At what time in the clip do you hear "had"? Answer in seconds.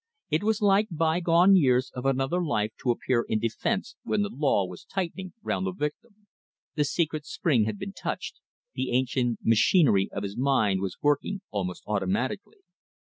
7.65-7.77